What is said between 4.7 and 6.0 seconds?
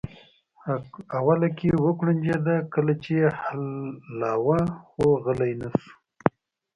خو غلی نه شو.